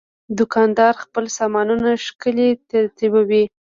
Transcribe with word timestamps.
دوکاندار 0.37 0.93
خپل 1.03 1.25
سامانونه 1.37 1.89
ښکلي 2.05 2.49
ترتیبوي. 2.71 3.43